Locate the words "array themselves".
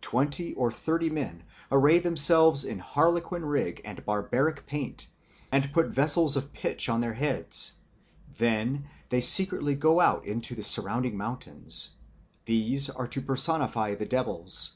1.70-2.64